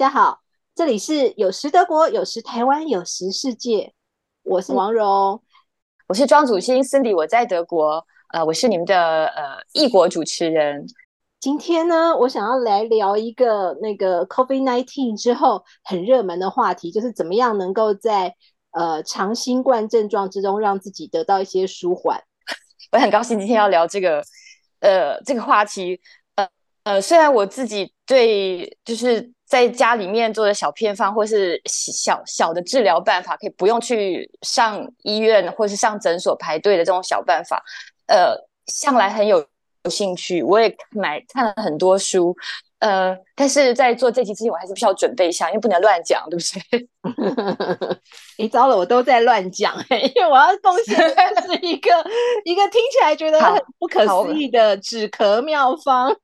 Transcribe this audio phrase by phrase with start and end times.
[0.00, 0.40] 家好，
[0.74, 3.92] 这里是有时德国，有时台湾，有时世界。
[4.44, 5.42] 我是王蓉，
[6.08, 10.86] 我是庄祖新 Cindy，我在德国，呃，我是你们的呃异国主持人。
[11.38, 18.34] 今天呢，我想要来聊一个那个 COVID nineteen 之后很热门的话题，就是怎么样能够在
[18.70, 22.18] 呃长新冠症状之中让自己得到一些舒缓。
[22.92, 24.22] 我很高兴今天要聊这个
[24.80, 26.00] 呃这个话题。
[26.36, 26.48] 呃
[26.84, 29.34] 呃，虽然我自己对就是。
[29.50, 37.60] 在家里面做的小偏方，或是小小的治疗办法，可以不用去上医院或是上诊所排队的这种小办法，
[38.06, 38.36] 呃，
[38.66, 39.44] 向来很有
[39.82, 40.40] 有兴趣。
[40.40, 42.32] 我也买看了很多书，
[42.78, 46.88] 呃，但是在做这期之前，我还是必须要准备一下，因为不能乱讲，对不对？
[48.38, 49.74] 你糟了，我都在乱讲，
[50.14, 51.90] 因为我要贡献的是一个
[52.44, 56.16] 一个听起来觉得很不可思议的止咳妙方。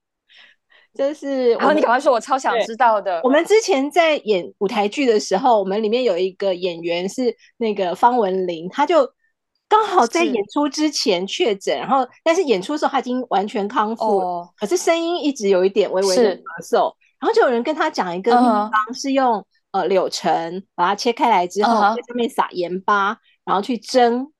[0.97, 3.21] 就是，然后你赶快说，我超想知道的。
[3.23, 9.09] 我们之前在演舞台剧的时候，我们里面有一个演员是那个方文琳，他就
[9.69, 16.93] 刚好在演出之前确诊，然后但是演出的时候他已经完全康复，可是声音一直有一点微微的咳嗽。
[17.19, 24.33] 然后就有人跟他讲一个秘方，是用呃柳橙把它切开来之后，在上面撒盐巴，然后去蒸。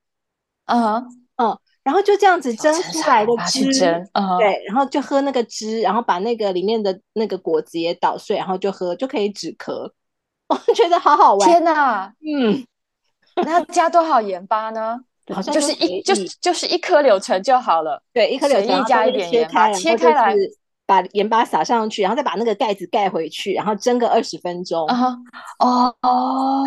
[0.65, 1.26] 嗯嗯。
[1.87, 3.63] 然后就这样子蒸出来的汁，
[4.37, 9.89] 对，然后就喝那个汁，然后把那个里面的那个果子也捣碎，然后就喝，就可以止咳。
[10.49, 11.49] 我觉得好好玩！
[11.49, 12.61] 天哪，嗯，
[13.45, 14.99] 那加多少盐巴呢？
[15.33, 18.03] 好像就是一就就是一颗柳橙就好了。
[18.11, 20.35] 对，一颗柳橙加一点盐巴，切开来。
[20.87, 24.87] 把盐巴撒上去，然后再把那个盖子盖回去，然后蒸个二十分钟。
[25.59, 26.63] 哦哦，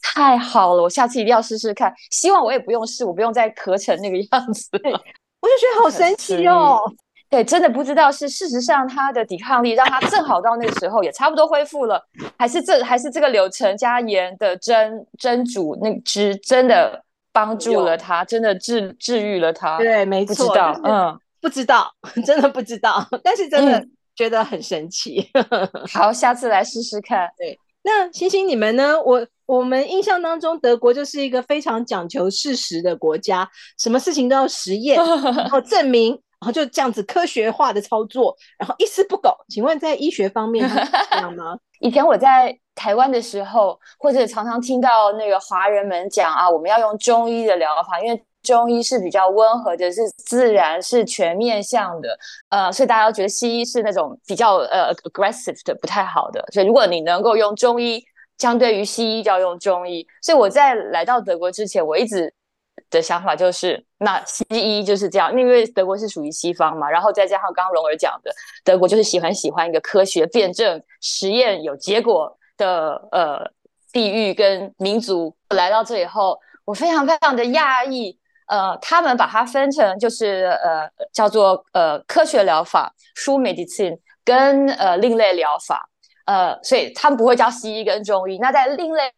[0.00, 0.82] 太好了！
[0.82, 1.92] 我下次一定要试试看。
[2.10, 4.68] 希望我也不用试，我不用再咳成那个样子。
[4.72, 6.80] 我就觉得好神奇哦。
[7.28, 12.00] 对，真的不知道是事实上他的抵抗力让他正好到那个时候也差不多恢复了，
[12.38, 17.02] 还是这还是这个流程加盐的蒸蒸煮那汁真的
[17.32, 19.78] 帮助了他，真的治治愈了他。
[19.78, 20.46] 对，没错。
[20.46, 21.18] 不知道，嗯。
[21.40, 21.90] 不知道，
[22.24, 23.84] 真的不知道，但是真的
[24.14, 25.28] 觉得很神奇。
[25.92, 27.30] 好，下次来试试看。
[27.38, 29.00] 对，那星星你们呢？
[29.02, 39.34] 我我们印象当中，德国就是一个非常讲求事实的国家，什么事情都要实验，然后 证明，然后就这样子科学化的操作，然后一丝不苟。
[39.48, 41.56] 请问在医学方面这样吗？
[41.80, 48.22] 以前我在台湾的时候，或者常常听到那个华人们讲啊，我们要用中医的疗法，因为。
[48.50, 52.18] 中医是比较温和的，是自然，是全面向的，
[52.48, 56.44] 呃，所以大家都觉得西医是那种比较呃 aggressive 的，不太好的。
[56.52, 58.04] 所以如果你能够用中医，
[58.38, 60.04] 相对于西医就要用中医。
[60.20, 62.34] 所以我在来到德国之前，我一直
[62.90, 68.32] 的想法就是，那西医就是这样，因为德国是属于西方嘛，然后再加上刚刚蓉儿讲的，
[68.64, 73.50] 德国就是喜欢喜欢一个科学辩证、实验有结果的呃
[73.92, 75.36] 地域跟民族。
[75.50, 78.19] 来到这以后，我非常非常的讶异。
[78.50, 85.88] 呃，他们把它分成就是呃叫做呃科学疗法 （true medicine） 跟呃另类疗法，
[86.26, 88.38] 呃，所以他们不会叫西医跟中医。
[88.38, 89.12] 那在另类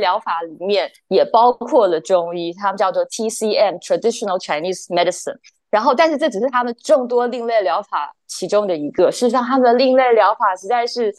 [0.00, 5.36] 疗法里面也包括了中医，他们叫做 TCM（traditional Chinese medicine）。
[5.68, 9.10] 然后，但是这只是他们众多另类疗法其中的一个。
[9.10, 11.12] 事实上，他们的另类疗法实在是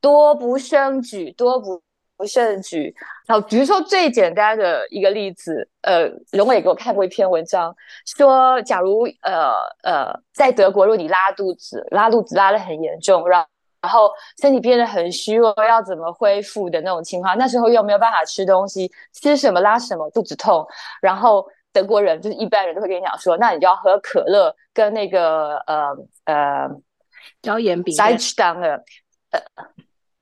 [0.00, 1.82] 多不胜举，多不。
[2.20, 2.94] 不胜举。
[3.26, 13.42] 好，比如说最简单的一个例子，呃，荣伟给我看过一篇文章，说假如呃呃，在德国，如果你拉肚子，拉肚子拉的很严重，然
[13.80, 14.10] 然后
[14.42, 20.66] 身体变得很虚弱，要怎么恢复的那种情况，那时候又没有办法吃东西，吃什么拉什么，肚子痛，
[21.00, 26.68] 然后德国人就是一般人都会跟你讲说，那你就要喝可乐跟那个呃呃
[27.40, 27.96] 椒盐饼
[28.36, 28.84] 干的
[29.30, 29.40] 呃。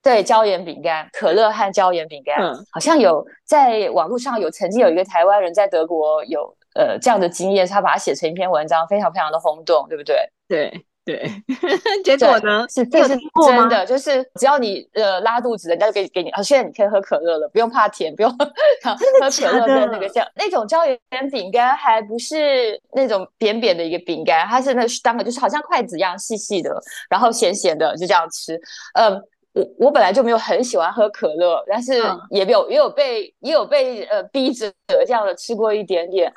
[0.03, 10.17] 对椒盐饼干，可乐和椒盐饼干，嗯好像有在网络上有曾经有一个台湾人在德国有呃这样的经验，他把它写成一篇文章，非常非常的轰动，对不对？
[10.49, 11.29] 对对，
[12.05, 13.17] 结果呢是这是
[13.47, 18.31] 真的，就是只要你呃拉肚子，人家就给给你，啊，现在你可以喝可乐了，不用怕甜，不用
[18.85, 20.99] 喝可乐跟那个叫那种椒盐
[21.31, 26.79] 饼干，还不是那种扁扁的一个饼干，它是那当个就是好像筷子一样细细的，
[27.11, 28.61] 然后咸咸的，就这样吃，
[28.95, 29.21] 嗯。
[29.55, 34.73] 我我本来就没有很喜欢喝可乐，但是也有也有被也有被呃逼着
[35.07, 36.33] 这样的吃过一点点，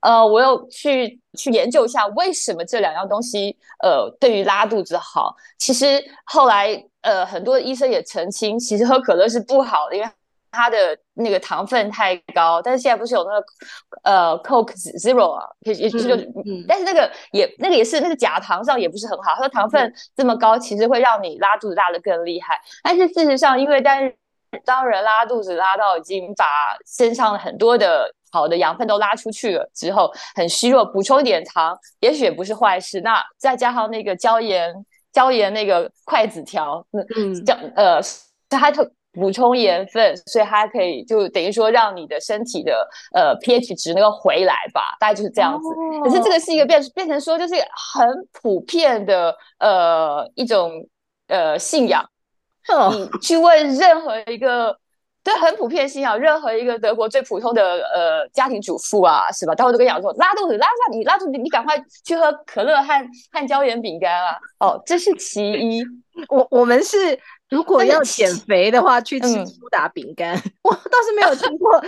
[0.00, 5.34] 呃，我有去去研究一下为什么这两样东西呃对于拉肚子好。
[5.58, 10.08] 其实后来呃很多医生也澄清，其实喝可乐是不好的，因为
[10.54, 13.46] 它的那个糖分太高，但是现在不是有那个
[14.04, 16.32] 呃 Coke Zero 啊，也也就是，
[16.68, 22.60] 但是那个也那个也是那个假糖上也不是很好，它的糖分这么高，其实会让你拉肚子拉的更厉害。
[22.82, 24.16] 但是事实上，因为但是
[24.64, 33.00] 当人拉肚子拉到已经把身上很多的好的养分都拉出去了之后，很虚弱，补充一点糖也许也不是坏事。
[33.00, 34.72] 那再加上那个椒盐
[35.12, 36.86] 椒盐那个筷子条，
[37.16, 38.00] 嗯椒呃
[38.48, 38.90] 它特。
[39.14, 45.68] 补充盐分，所以它可以就等于说让你的身体的呃 pH 值能够回来吧，大概就是这样子。
[46.02, 47.54] 可是这个是一个变变成说就是
[47.94, 50.86] 很普遍的呃一种
[51.28, 52.04] 呃信仰。
[52.92, 54.76] 你去问任何一个
[55.22, 57.62] 对很普遍信仰，任何一个德国最普通的
[57.94, 59.54] 呃家庭主妇啊，是吧？
[59.54, 64.36] 他会都跟你讲说拉肚子拉上你拉肚子你赶快去喝可乐和和椒盐饼干啊。
[64.58, 65.84] 哦，这是其一。
[66.28, 67.16] 我我们是。
[67.54, 70.34] 如果要减肥的话，去吃苏打饼干。
[70.62, 71.80] 我倒是没有听过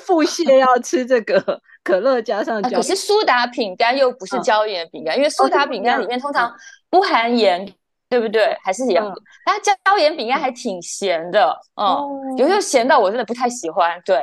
[0.00, 2.78] 腹泻要吃这个可乐加上椒。
[2.78, 6.52] 可是苏打饼干又不是椒盐饼干，因为苏打饼干里面通常
[6.90, 7.64] 不含盐，
[8.08, 8.56] 对不对？
[8.64, 9.00] 还是盐？
[9.44, 14.02] 它椒盐饼干还挺咸的，嗯，有时候咸到我真的不太喜欢。
[14.04, 14.20] 对，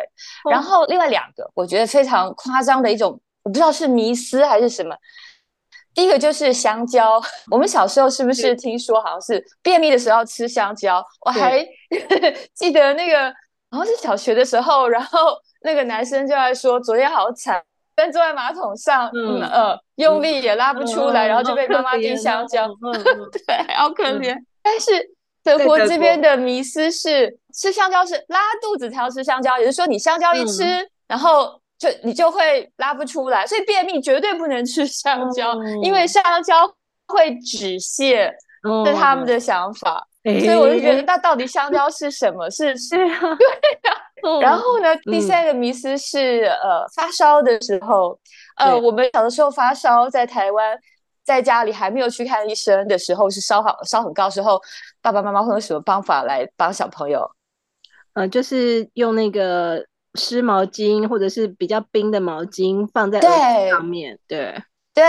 [0.51, 4.94] 然后另外两个我觉得非常夸张的一种，我不知道是迷思还是什么。
[5.93, 7.21] 第一个就是香蕉，
[7.51, 11.05] 我们小时候是不是听说好像是便秘的时候要吃香蕉？
[11.25, 11.65] 我还
[12.55, 13.29] 记得那个
[13.69, 17.61] 好像是小学的时候，然后那个男生就在说昨天好惨，
[17.95, 22.67] 但坐在马桶上，嗯呃，用力也拉不出来，然后就被妈妈递香蕉，
[23.45, 24.35] 对，好可怜。
[24.63, 24.91] 但是
[25.44, 30.63] 德国这边的迷思是吃香蕉是拉肚子才要吃香蕉，也就是说你香蕉一吃，
[31.07, 31.60] 然后。
[31.81, 35.51] 就你就会拉不出来，所以便秘绝对不能吃香蕉，
[35.81, 36.72] 因为香蕉
[37.07, 38.31] 会止泻，
[38.86, 40.07] 是他们的想法。
[40.24, 42.48] 所以我就觉得，那到底香蕉是什么？
[42.51, 44.39] 是 是啊，对啊。
[44.39, 48.16] 然后呢，第三个迷思是，呃，发烧的时候，
[48.57, 50.78] 呃，我们小的时候发烧，在台湾，
[51.24, 54.62] 在家里还没有去看医生的时候，是烧好烧很高时候，
[55.01, 57.28] 爸爸妈妈会用什么方法来帮小朋友？
[58.13, 59.83] 呃，就是用那个。
[60.15, 63.19] 湿毛巾或者是比较冰的毛巾放在
[63.69, 64.55] 上面，对。
[64.93, 65.03] 对。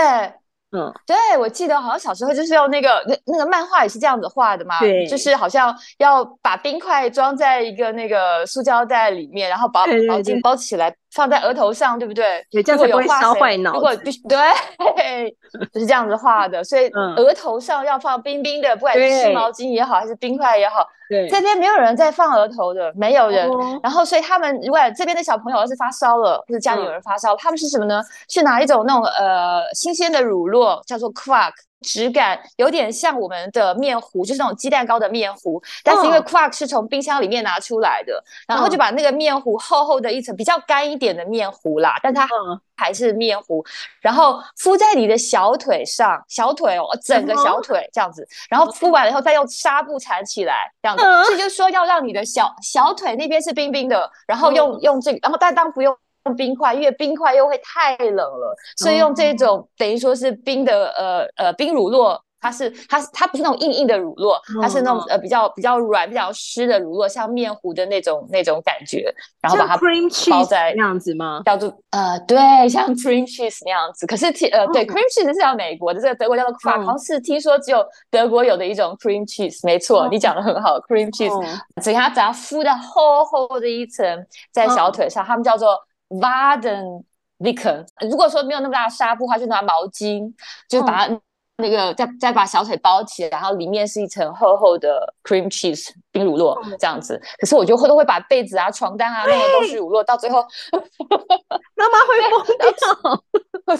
[0.75, 12.45] 嗯，对，我记得好像小时候就是用那个那那个漫画也是这样子画的嘛，对，就是好像要把冰块装在一个那个塑胶袋里面，然后把毛巾包起来放在额头上，对不对？
[12.49, 13.73] 对，这样子不会烧坏脑。
[13.73, 14.37] 如果必须对，
[15.71, 16.87] 就 是这样子画的，所以
[17.17, 20.87] 额头上要放冰冰的，不管是湿毛巾也好，还是冰块也好。
[21.09, 23.47] 对，这边没有人在放额头的，没有人。
[23.83, 28.01] 然后，所以他们如果这边的小朋友要是发烧了，或者家里有人发烧，他们是什么呢？
[28.29, 31.51] 是拿一种那种呃新鲜的乳酪，叫做 Quark。
[31.83, 42.27] 质感有点像我们的面糊，就是那种鸡蛋糕的面糊，但是因为 Quark 是从冰箱里面拿出来的，然后就把那个面糊厚厚的一层比较干一点的面糊啦，但它
[42.75, 43.63] 还是面糊，
[44.01, 55.95] 然后敷在你的小腿上，小腿哦，整个小腿这样子，然后敷完了以后再用纱布缠起来，这样子，所以就说要让你的小小腿那边是冰冰的，然后用用这个，然后但当不用。
[56.25, 71.41] 用冰块，因为冰块又会太冷了，所以用这种等于说是冰的呃呃冰乳酪，它是它它不是那种硬硬的乳酪，它是那种呃比较比较软、比较湿的乳酪，像面糊的那种那种感觉，然后把它包在那样子吗？
[71.45, 72.37] 叫做呃对，
[72.69, 74.07] 像 cream cheese 那样子。
[74.07, 79.59] 可是呃对 cream cheese 是叫美国的，这个德国叫做好像是听说只有德国有的一种 cream cheese。
[79.63, 85.77] 没错，你讲的很好，cream cheese，只要只要敷的厚厚的一层在小腿上，他们叫做。
[86.19, 87.03] Vaden
[87.37, 90.31] v i c k e r 如果说没有那么大的纱布的话，就拿毛巾，
[90.69, 91.19] 就把它
[91.57, 97.21] 那个再再把小腿包起来，然后里面是一层厚厚的 cream cheese 冰乳酪这样子。
[97.39, 100.41] 可是我就会都会把被子啊、床单啊弄的都是乳酪，到最后。
[101.75, 102.67] 妈妈会疯掉。
[103.65, 103.75] 对，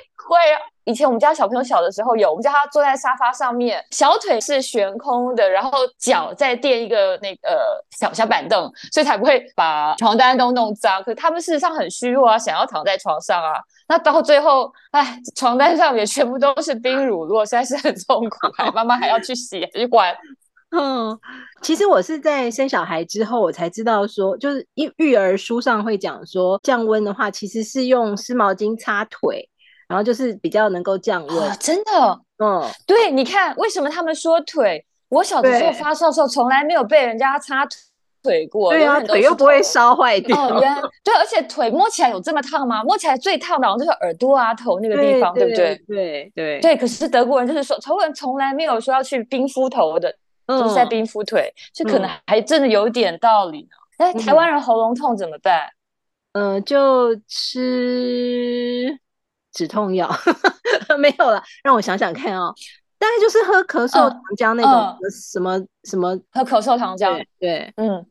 [0.28, 0.36] 会。
[0.84, 11.02] 以前我们家小朋友小的时候有，我们叫他坐在沙发上面，小腿是悬空的，然后脚再垫一个那个小小板凳，所以才不会把床单都弄脏。
[11.02, 20.16] 可他们事实上很虚弱啊，想要躺在床上啊，那到最后，哎，床单上面全部都是冰乳酪，实在是很痛苦， 妈妈还要去洗去管。
[20.70, 21.18] 嗯，
[21.60, 29.50] 其实我是在生小孩之后，我才知道说，就是育育儿书上会讲说，降温的话其实是用湿毛巾擦腿。
[29.88, 34.84] 然后就是比较能够降温，真的，嗯，对，你看为什么他们说腿？
[35.08, 37.66] 我小的时候发烧的时候，从来没有被人家擦
[38.22, 40.36] 腿过，对啊，腿又不会烧坏掉。
[40.36, 42.84] 哦，原来对，而且腿摸起来有这么烫吗？
[42.84, 45.74] 摸起来最烫的好像就是耳朵啊、头那个地方，对不对？
[45.86, 46.76] 对对对。
[46.76, 50.14] 可是德国人就是说，德国人从来没有说要去冰敷头的，
[50.46, 53.68] 就是在冰敷腿，这可能还真的有点道理呢。
[53.98, 55.70] 那台湾人喉咙痛怎么办？
[56.32, 58.98] 嗯，就吃
[59.58, 60.08] 止痛药，
[60.98, 61.42] 没有了。
[61.64, 62.54] 让我想想看哦，
[62.96, 67.20] 大概就是喝咳嗽糖浆那种什么什么，喝咳嗽糖浆。
[67.40, 68.06] 对，嗯，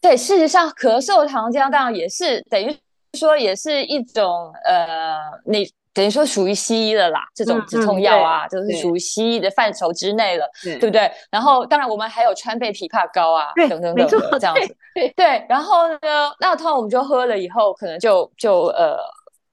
[0.00, 0.16] 对。
[0.16, 2.76] 事实上，咳嗽糖浆当然也是等于
[3.18, 5.68] 说也是一种呃，你。
[5.94, 11.12] 等于说属于西医的啦，这种止痛药啊，就是属于西医的范畴之内了，对不对？
[11.30, 14.74] 然后当然我们还有川贝枇杷膏啊，等等等的这样子，
[15.14, 15.44] 对。
[15.50, 15.98] 然后呢，
[16.40, 18.96] 那通常我们就喝了以后，可能就就呃，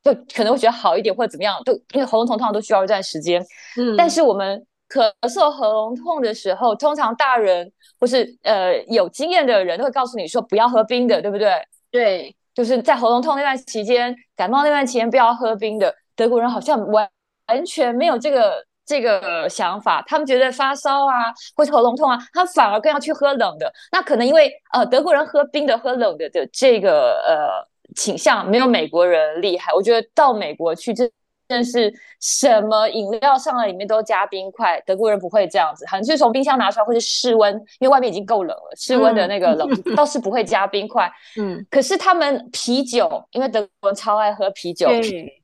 [0.04, 3.42] 就可能会觉得好一点或者怎么样，就因为喉咙痛通常都需要一段时间。
[3.78, 3.96] 嗯。
[3.98, 11.54] 但是我们咳嗽喉咙痛的时候，通常大人或是呃有经验的人都会告诉你说不要喝冰的，对不对？
[11.92, 15.94] 对，就是在喉咙痛那段期间，感冒那段期间不要喝冰的。
[16.16, 17.08] 德国人好像完
[17.48, 23.72] 完全没有这个这个想法，他们觉得发烧啊或是喉咙痛啊，他反而更要去喝冷的。
[23.92, 27.68] 那可能因为呃德国人喝冰的喝冷的的这个呃
[28.00, 29.74] 倾向没有美国人厉害。
[29.74, 31.12] 我觉得到美国去真
[31.50, 31.92] 真是
[32.22, 41.12] 什么饮料上来里面都加冰块，德国人不会这样子，好像是从冰箱拿出来或是室温，因为外面已经够冷了，室温的那个冷 倒是不会加冰块。
[41.38, 44.88] 嗯，可是他们啤酒，因为德国人超爱喝啤酒，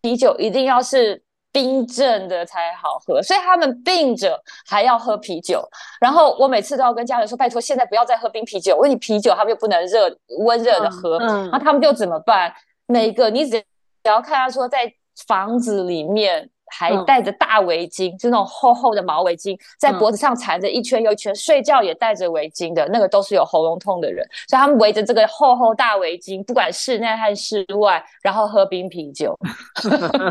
[0.01, 1.21] 啤酒一定要是
[1.55, 5.63] 冰镇的才好喝，所以他们病着还要喝啤酒。
[6.01, 11.17] 然后我每次都要跟家人说，拜托现在不要再喝冰啤酒，我问你啤酒他们又不能热温热的喝，
[11.53, 12.53] 那他们就怎么办？
[12.87, 13.57] 每个你只
[14.03, 14.93] 只要看他说在。
[15.29, 29.37] 房子里面还戴着大围巾，就那种厚厚的毛围巾，在脖子上缠着一圈又一圈，睡觉也戴着围巾的那个都是有喉咙痛的人，所以他们围着这个厚厚大围巾，不管室内还是室外，然后喝冰啤酒。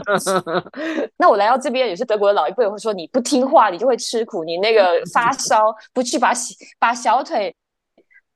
[1.17, 6.33] 那我来到这边也是德国的老一辈会说，你不听话，你就会吃苦，你那个发烧不去把
[6.79, 7.55] 把小腿。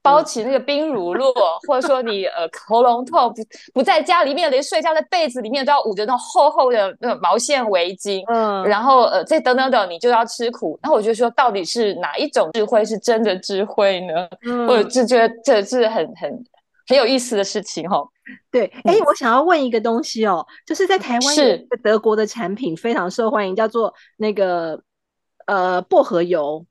[0.08, 1.32] 包起那个冰乳酪，
[1.66, 3.42] 或者说你呃喉咙痛不
[3.74, 10.78] 不在家里面，连睡觉在被子里面都要捂着那种厚厚的那种毛线围巾，嗯，然后呃这等等等，你就要吃苦。
[10.82, 14.26] 那我就说，到底是哪一种智慧是真的智慧呢？
[14.66, 16.44] 我就觉得这是很很
[16.86, 18.08] 很有意思的事情哦。
[18.50, 24.80] 对，哎，我想要问一个东西哦，就是在台湾有一个德国的产品非常受欢迎，叫做那个
[25.46, 26.64] 呃薄荷油，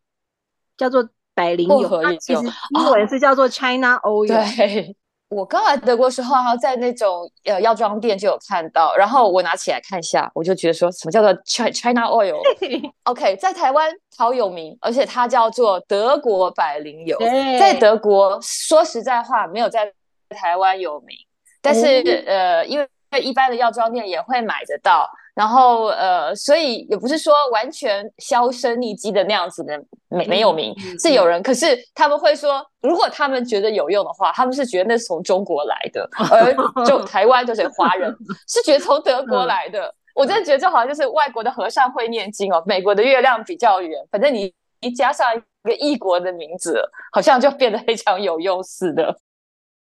[0.76, 1.08] 叫做。
[1.38, 2.42] 百灵油，它其实
[2.72, 4.28] 英文是叫做 China Oil。
[4.28, 4.96] 对，
[5.30, 17.16] 我刚来德国时候，哈，在那种呃药妆店就有看到，然后我拿起来看一下，我就觉得说什么叫做 China Oil？OK， 在台湾超有名，而且它叫做德国百灵油，
[17.60, 19.94] 在德国说实在话没有在
[20.30, 21.16] 台湾有名，
[21.62, 22.88] 但是呃，因为
[23.22, 25.08] 一般的药妆店也会买得到。
[25.38, 29.80] 然后呃，所以也不是说完全销声匿迹的那样子的
[30.10, 36.52] 没没有名，是有人，可是他们会说，如果他们觉得有用的话，他们是觉得那是从中国来的，而
[36.88, 38.12] 就 台湾就是华人
[38.48, 39.94] 是觉得从德国来的。
[40.16, 45.40] 我真的觉得这好像就是外国的和尚会念经哦，美国的月亮比较圆，反正你一加上一
[45.70, 49.16] 个异国的名字，好像就变得非常有用似的。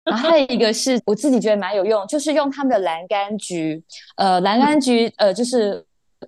[0.04, 3.84] 然后还有一个是我自己觉得蛮有用，就是用他们的蓝柑橘，
[4.18, 5.86] 呃，蓝柑橘，呃，就是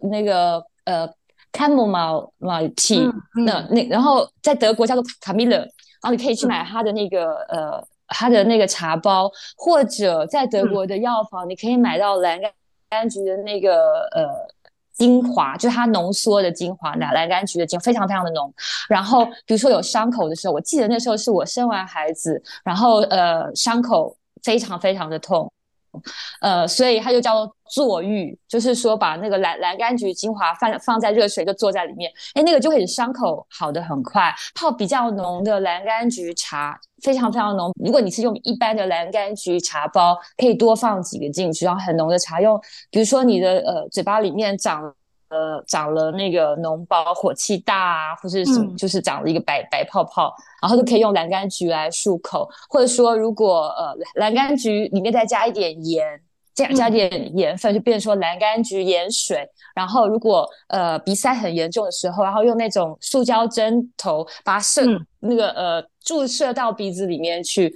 [0.10, 1.08] 那个呃
[1.52, 2.30] ，Camomile
[2.76, 3.12] tea，
[3.46, 5.68] 那那然后在德国叫做卡米勒，然
[6.04, 12.50] 后你可以去买它的那个呃，它的那个茶包，或者在德国的药房你可以买到蓝柑
[12.90, 14.56] 柑橘的那个呃。
[14.96, 18.54] 精华就是它浓缩的精华，奶蓝柑橘的精非常非常的浓。
[18.90, 25.52] 然后比如说有伤口的时候，我记得那时候是我生完孩子，然后呃伤口非常非常的痛。
[26.42, 34.34] 呃，所以它就叫做坐浴，就是说把那个蓝蓝柑橘精华放放在热水，就坐在里面，哎，那个就会伤口好的很快。
[34.54, 37.72] 泡比较浓的蓝柑橘茶，非常非常浓。
[37.84, 42.60] 如果你是用一般的蓝柑橘茶包，可以多放几个进去，然后很浓的茶用。
[42.90, 44.94] 比如说你的呃嘴巴里面长。
[45.28, 50.32] 呃，长了那个脓包，火气大啊，或是什么，就是长了一个白白泡泡，
[50.62, 56.06] 然后就可以用蓝柑橘来漱口，或者说如果呃蓝柑橘里面再加一点盐，
[56.56, 59.48] 加加点盐分，就变成说蓝柑橘盐水。
[59.76, 64.82] 然后如果呃鼻塞很严重的时候，然后用那种塑胶针头把它射
[65.20, 67.76] 那个呃注射到鼻子里面去。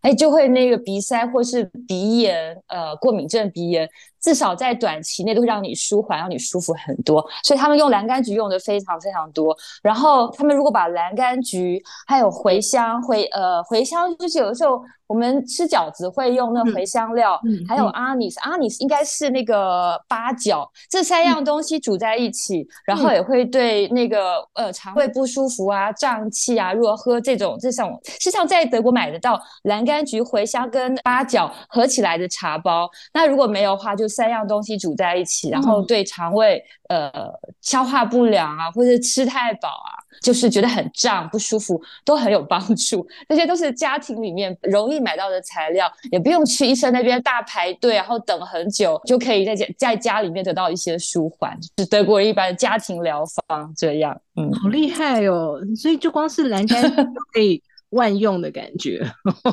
[0.00, 3.88] 哎，就会那个鼻塞或是鼻炎，呃，过敏症鼻炎
[4.20, 7.24] 至少在短期内都会让你舒缓，让你舒服很多。
[7.42, 9.56] 所以他们用蓝柑橘用的非常非常多。
[9.82, 14.80] 然后他们如果把蓝柑橘还有茴香，茴呃茴香就是有的时候。
[15.08, 32.86] 我们吃饺子会用那茴香料，还有阿尼斯，阿尼斯应该是那个八角，这三样东西煮在一起，然后也会对那个呃肠胃不舒服啊、胀气啊，如果喝这种这种，实际上在德国买得到蓝柑橘、茴香跟八角合起来的茶包。
[33.14, 37.12] 那如果没有的话，就三样东西煮在一起，然后对肠胃呃
[37.60, 39.98] 消化不良啊，或者吃太饱啊。
[40.20, 43.06] 就是觉得很胀不舒服，都很有帮助。
[43.28, 51.56] 这些都是家庭里面容易买到的材料，也不用去医生那边大排队，然后等很久，就可以在家在家里面得到一些舒缓。
[51.76, 54.20] 是德国人一般的家庭疗方这样。
[54.34, 55.60] 嗯，好厉害哦！
[55.76, 57.62] 所以就光是蓝山就可以。
[57.90, 59.00] 万用的感觉，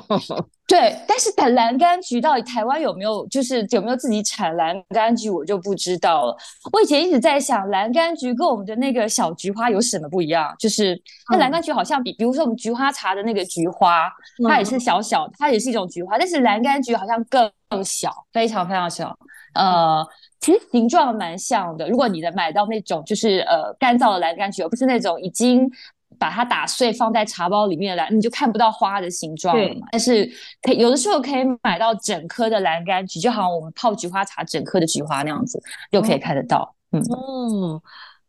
[0.68, 0.94] 对。
[1.08, 6.36] 但是但蓝柑橘到底台湾有没有，就是有没有自己产蓝柑橘，我就不知道了。
[6.74, 10.54] 我以前一直在想，蓝柑橘跟我们的那个小菊花有什么不一样？
[10.60, 11.02] 就是
[11.32, 14.12] 那蓝柑橘好像比，比如说我们菊花茶的那个菊花，
[14.50, 17.50] 它也是小小，它也是一种菊花，但是蓝柑橘好像更
[17.84, 19.18] 小，非常非常小。
[19.54, 20.06] 呃，
[20.42, 21.88] 其实形状蛮像的。
[21.88, 25.72] 如果你的买到那种就是呃干燥的蓝柑橘，而不是那种已经。
[26.20, 29.88] 把它打碎放在茶包里面来，你就看不到花的形状了嘛。
[29.92, 30.30] 但是
[30.62, 36.76] 可有的时候可以买到整颗的蓝柑橘，就好像我们泡菊花茶整颗的菊花那样子，又可以看得到。
[36.92, 37.82] 嗯哦，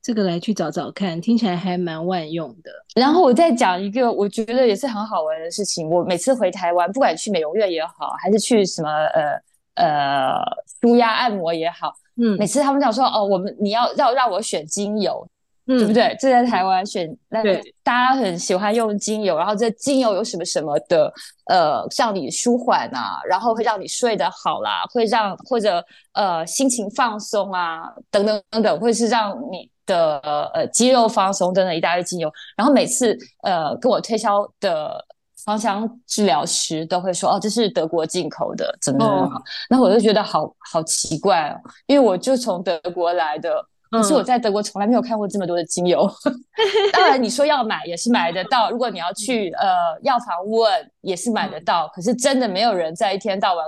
[0.02, 2.70] 这个来去找找看，听起来还蛮万用的。
[2.94, 5.88] 然后我再讲一个，我觉得也是很好玩的事情。
[5.88, 9.40] 我每次回台湾，不管去美容院也好，还是去什么呃
[9.74, 10.40] 呃
[10.80, 15.26] 舒压按摩也好，嗯，每次他们讲说哦，我们你要要让我选精油。
[15.66, 16.16] 对不对？
[16.20, 17.42] 这在台湾选，那
[17.82, 21.12] 大家很喜欢用精油，然后这精油有什么什么的，
[21.46, 30.20] 呃，让你舒缓啊，然后会让你睡得好啦，会让或者呃心情放松啊，等等等等，或是让你的
[30.54, 32.32] 呃肌肉放松等等一大堆精油。
[32.56, 35.04] 然后每次呃跟我推销的
[35.44, 43.66] 芳香治疗师都会说，哦，这是德国进口的，怎么怎么好，那我就觉得好好奇怪哦，因为我就从德国来的。
[43.90, 46.10] 可是我在德国从来没有看过这么多的精油。
[46.92, 48.70] 当然，你说要买也是买得到。
[48.70, 49.68] 如果你要去呃
[50.02, 51.88] 药房问，也是买得到。
[51.94, 53.64] 可是真的没有人在一天到晚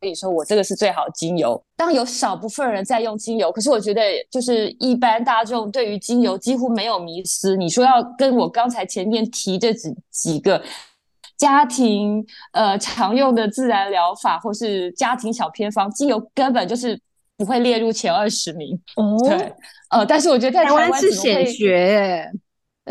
[0.00, 1.62] 跟你说我这个是最好的精油。
[1.76, 7.56] 当有少部分人在用精油，可是我觉得就是一般大众对于精油几乎没有迷失。
[7.56, 10.62] 你说要跟我刚才前面提这几几个
[11.36, 16.98] 家庭呃常用的自然疗法，或是家庭小偏方，精油根本就是。
[17.38, 19.16] 不会列入前二十名哦。
[19.26, 19.52] 对，
[19.90, 22.30] 呃，但是我觉得在台湾是显学，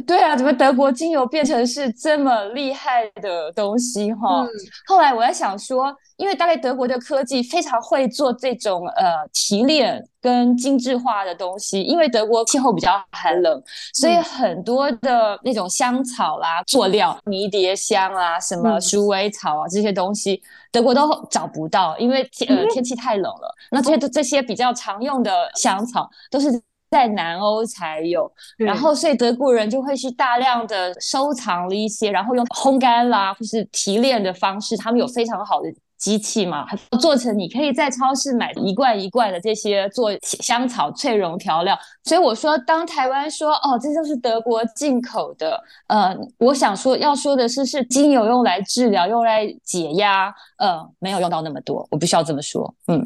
[0.06, 4.46] 对啊，怎么德国精油变成是这么厉害的东西哈？
[4.86, 5.96] 后来我在想说。
[6.18, 13.62] 因为大概德国的科技非常会做这种呃提炼跟精致化的东西，因为德国气候比较寒冷，
[13.94, 23.56] 所以很多的那种香草啦、佐料、迷迭香啊、什么鼠尾草啊这些东西，德国都找不到，因为天呃天气太冷了。
[23.70, 26.60] 那这些这些比较常用的香草都是。
[26.89, 36.65] 在南欧才有，然后所以德国人就会去大量的收藏了一些，然后用烘干啦或是提炼的方式，他们有非常好的机器嘛，
[37.02, 41.78] 做成你可以在超市买一罐一罐的这些做香草脆溶调料。
[42.04, 53.04] 所以我说，当台湾说哦，这就是德国进口的，呃，我想说要说的是，是精油用来治疗、用来解压，呃，没有用到那么多，我必须要这么说，嗯。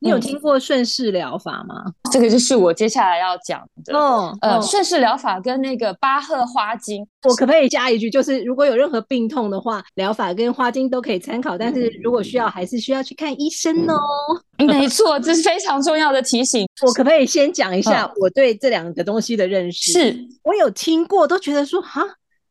[0.00, 1.74] 你有听过顺势疗法吗？
[2.12, 3.98] 这个就是我接下来要讲的。
[3.98, 13.98] 哦，呃，顺势疗法跟那个巴赫花精，我可不可以加一句，就是如果有任何病痛的话，疗法跟花精都可以参考，但是如果需要，还是需要去看医生哦。
[14.58, 16.68] 没错，这是非常重要的提醒。
[16.86, 19.92] 我可不可以先讲一下我对这两个东西的认识？
[19.92, 22.04] 是我有听过，都觉得说，哈，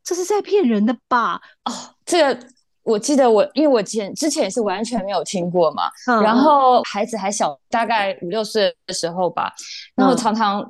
[0.03, 1.39] 这是在骗人的吧？
[1.63, 1.71] 哦，
[2.05, 2.39] 这个。
[2.87, 5.83] 我记得我，因为我前之前也是完全没有听过嘛，
[6.23, 9.53] 然后孩子还小，大概五六岁的时候吧，
[9.93, 10.63] 然后常常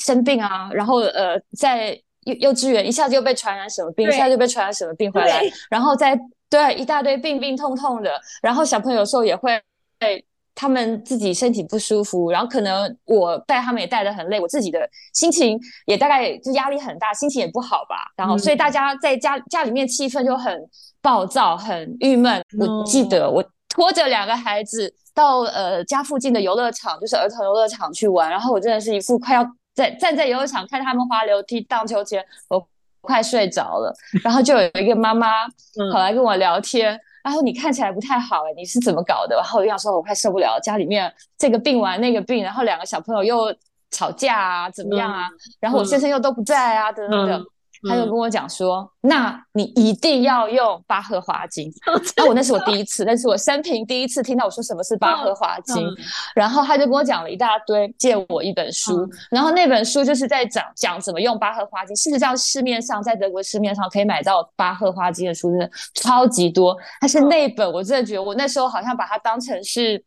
[0.00, 9.60] 生病啊，然后呃，在幼幼稚园一下子又被传染什么病，一下子又被传染什么病回来，然后在对一大堆病病痛痛的，然后小朋友有时候也会
[9.98, 10.24] 被
[10.60, 20.68] 他们自己身体不舒服，然后可能我带他们也带的很累，我自己的心情也大概就压力很大，心情也不好吧，然后所以大家在家家里面气氛就很。
[21.02, 22.44] 暴躁，很郁闷。
[22.58, 28.28] 我记得我拖着两个孩子到呃家附近的游乐场，就是儿童游乐场去玩。
[28.30, 29.42] 然后我真的是一副快要
[29.74, 32.62] 在站在游乐场看他们滑楼梯、荡秋千，我
[33.00, 33.90] 快睡着了。
[34.22, 35.48] 然后就有一个妈妈
[35.90, 39.36] 跑来跟我聊天，然后你看起来不太好哎，你是怎么搞的？
[39.36, 43.54] 然后我就想说，我快受不了，家里面这个病完那个病，然后两个小朋友又
[43.90, 45.28] 吵架啊，怎么样啊？
[45.60, 47.46] 然后我先生又都不在啊，等等等。
[47.88, 51.72] 他就跟我讲说：“那你一定要用巴赫花精。
[52.16, 55.88] ”那我那是我第一次，那是我生平第一次听到我说什么是巴赫花精。
[56.34, 59.08] 然后他就跟我讲了一大堆，借我一本书。
[59.30, 61.96] 然后那本书就是在讲讲怎么用巴赫花精。
[61.96, 66.76] 事实上，市面上在德国市面上可以买到巴赫花精的书真的超级多。
[67.00, 70.02] 但是那本我真的觉得，我那时候好像把它当成是。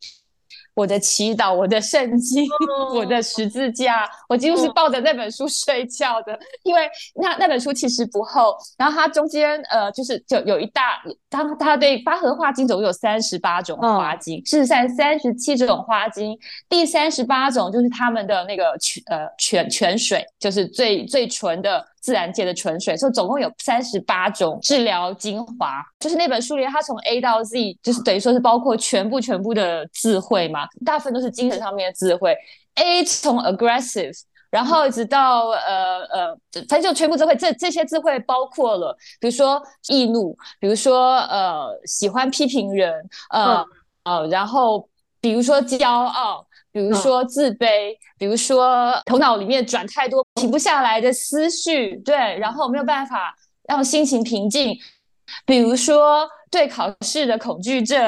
[0.74, 2.46] 我的祈祷，我的圣经，
[2.94, 6.38] 我的十字架，我几乎是抱着那本书睡觉的。
[6.62, 16.36] 因为那那本书其实不厚，然后它中间呃，就是就有一大，它它对八合花精总共有三十八种花精，事实上三十七种花精，
[16.68, 21.86] 第三十八种就是他们的那个泉呃泉泉水，就是最最纯的。
[22.04, 25.82] 自然界的纯水，所以总共有三十八种治疗精华。
[25.98, 32.36] 就是那本书里，它从 A 到 Z，就是等于说是包括全部全部的智慧嘛，大部分都是精神上面的智慧。
[32.74, 34.12] A 从 aggressive，
[34.50, 36.38] 然后一直到呃呃，
[36.68, 37.34] 反正就全部智慧。
[37.36, 42.92] 这这些智慧包括了，比如说易怒，比如说呃喜欢批评人，
[43.30, 43.64] 呃
[44.04, 44.86] 呃，然后
[45.22, 46.46] 比如说骄傲。
[46.74, 53.32] 比如说自卑，比如说头脑里面转太多停不下来的思绪，对，然后没有办法
[53.68, 54.76] 让心情平静。
[55.46, 57.98] 比如说对考试的恐惧症，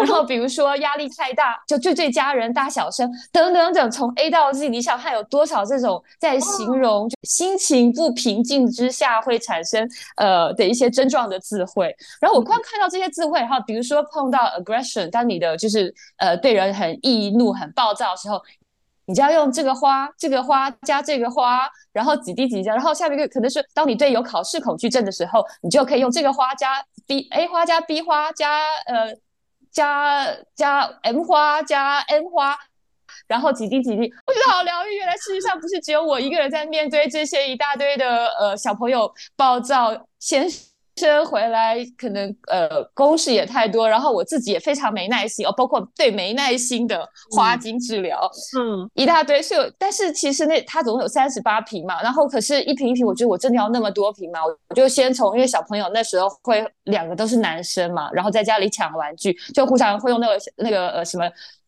[0.00, 11.94] 然后比如说压力太大，就就对家人大小声等等等，从 A 到 Z，你想看有多少这种在形容心情不平静之下会产生呃的一些症状的智慧。
[12.20, 18.40] 然后我光看到这些智慧哈，比如说碰到 aggression，当你的就是呃对人很易怒、很暴躁的时候。
[19.06, 29.14] 你就要用这个花，这个花加这个花，然后几滴几滴，然后下面一个可能是当你对有考试恐惧症的时候，你就可以用这个花加 B A 花加 B 花加呃
[29.70, 32.56] 加加 M 花加 N 花，
[33.26, 34.96] 然后几滴几滴，我觉得好疗愈。
[34.96, 40.46] 原来事实上不是只有我一个人在面对这些一大堆的呃小朋友暴躁先。
[40.96, 61.24] 生回来可能呃公事也太多，然后我自己也非常没耐心哦，包括对没耐心的花精治疗，嗯，一大堆是有，但是其实那它总共有三十八瓶嘛，然后可是一瓶一瓶，我觉得我真的要那么多瓶嘛，我就先从因为小朋友那时候会两个都是男生嘛，然后在家里抢玩具，就互相会用那个那个呃什么。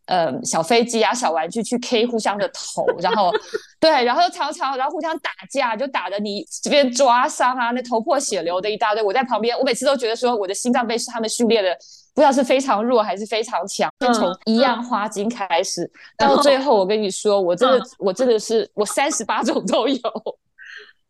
[0.07, 3.33] 呃，小飞机啊，小玩具去 K 互相的头，然后
[3.81, 9.03] 对，然后常常然后互相打架，就打的你这边抓伤啊，那头破血流的一大堆。
[9.03, 11.77] 我在旁边，我每次都觉得说我的心脏被他们训练的，
[12.15, 13.91] 不知道是非常弱还是非常强。
[14.01, 20.01] 先从一样花精开始，到最后我跟你说，我真的我真的是我三十八种都有。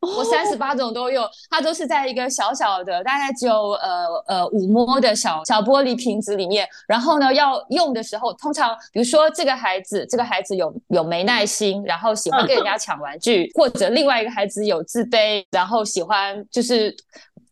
[0.00, 6.68] 我三十八种都有，它都是在一个小小的，大概只有呃呃五摸的小小玻璃瓶子里面。
[6.86, 16.94] 然后呢，要用的时候，通常比如说这个孩子，这个孩子有有没耐心，然后喜欢跟人家抢玩具，或者另外一个孩子有自卑，然后喜欢就是。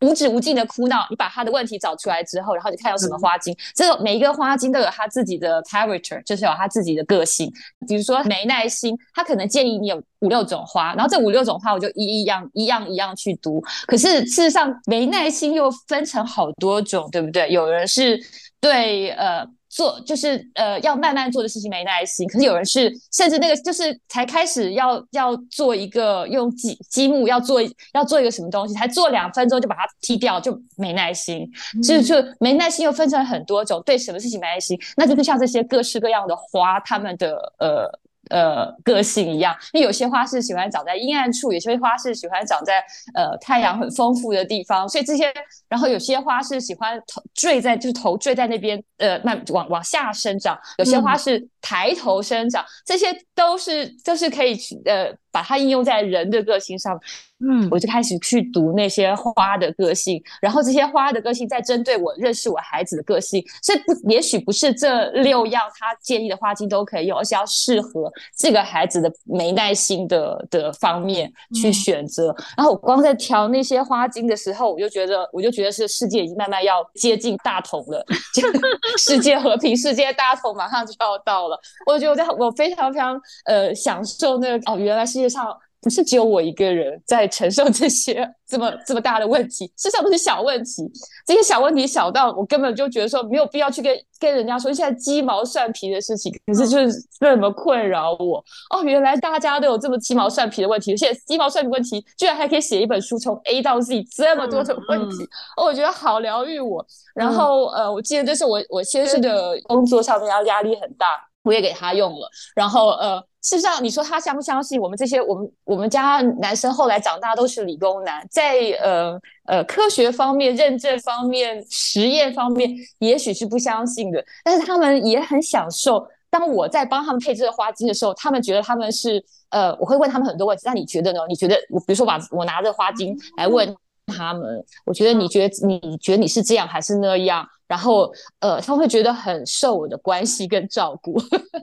[0.04, 3.56] 无止无尽的哭闹，你把他的问题找出来之后，然后你看有什么花精。
[3.74, 7.50] 这个每一个花精都有他自己的 character，就是有他自己的个性。
[7.88, 13.62] 比如说没耐心，他可能建议你有五六种花，然后这五六种花我就一一样一样一样去读。
[13.86, 17.50] 可是事实上，没耐心又分成好多种，对不对？
[17.50, 18.20] 有人是
[18.60, 19.46] 对呃。
[19.74, 27.60] 做就是呃要慢慢做的事情没耐心，可是有人是甚至那个就是才开始要要做一个用积积木要做
[27.92, 31.44] 要做一个什么东西，才做两分钟就把它踢掉就没耐心，
[31.82, 38.00] 就就没耐心又分成很多种，对什么事情没耐心，那就是像这些各式各样的花，他们的呃。
[38.30, 42.82] 呃，个性一样，因为有些花是喜欢长在阴暗处，有些花是喜欢长在
[43.14, 45.32] 呃太阳很丰富的地方，所以这些，
[45.68, 55.16] 然后有些花是喜欢头坠在，就是头坠在那边，呃，慢往往下生长，有些花是抬头生长，这些都是就是可以去呃。
[55.34, 56.96] 把它应用在人的个性上，
[57.44, 72.32] 嗯，我就开始去读那些花的个性，然后这些花的个性再针对我认识我孩子的个性，所以不，也许不是这六样他建议的花精都可以用，而是要适合这个孩子的没耐心的的方面去选择。
[72.56, 78.06] 然后我光在调那些花精的时候，我就觉得，我就觉得是世界已经慢慢要接近大同了，
[78.96, 81.53] 世界和平，世界大同马上就要到了。
[81.86, 85.28] 我觉得我在我非常非常呃享受那个哦，原来世界。
[85.28, 90.90] 上不是只有我一个人在承受这些这么这么大的问题，事实上都是小问题。
[91.26, 98.42] 这些小问题小到我根本就觉得说没有必要去跟跟人家说现在鸡毛蒜皮的事情，可是就是这么困扰我。
[98.70, 105.24] 哦，原来大家都有这么鸡毛蒜皮的问题，而且鸡毛蒜皮问题居然还可以写一本书，从 A 到 Z 这么多的问题，
[105.58, 106.86] 哦，我觉得好疗愈我。
[107.14, 111.08] 然后呃，我记得这是我我先生的工作上面压压力很大，
[111.44, 112.28] 我也给他用了。
[112.56, 113.24] 然后呃。
[113.44, 115.20] 事实上，你说他相不相信我们这些？
[115.20, 124.24] 我们我们家男生后来长大都是理工男，在呃呃科学方面、认证方面、实验方面，也许是不相信的。
[124.42, 126.08] 但是他们也很享受。
[126.30, 130.62] 当我在帮他们配这个花精的时候，他们觉得他们是呃，我会问他们很多问题。
[130.64, 131.20] 那你觉得呢？
[131.28, 133.76] 你觉得我比如说把我拿着花精来问
[134.06, 137.46] 他们，我觉得你觉得你觉得你是这样还是那样？
[137.66, 141.18] 然后，呃，他们会觉得很受我的关系跟照顾，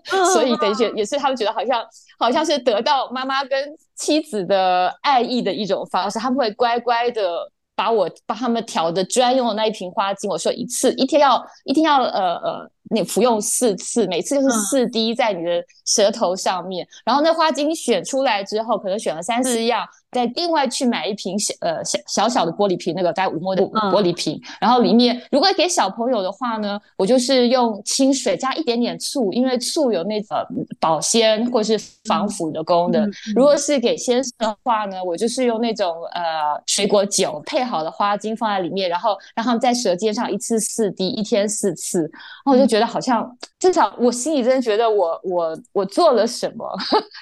[0.34, 1.86] 所以等于也是他们觉得好像
[2.18, 12.72] 好像是得到妈妈跟妻子的爱意的一种方式，他们会乖乖的把我帮他们调的专用的那一瓶花精，我说一次一天要一天要呃呃。
[12.92, 30.46] 你服用四次，每次就是四滴在你的舌头上面，然后那花精选出来之后，可能选了三四样，再另外去买一瓶小呃小小小的玻璃瓶，那个带五沫的玻璃瓶，然后里面如果给小朋友的话呢，我就是用清水加一点点醋，因为醋有那个
[30.78, 33.10] 保鲜或是防腐的功能。
[33.34, 42.12] 如果是给先生的话呢，我就是用那种呃水果酒配好的花精放在里面，然后让他们在舌尖上一次四滴，一天四次，然
[42.46, 42.81] 后我就觉得。
[42.86, 46.66] 好像至少我心里真的觉得我我我做了什么，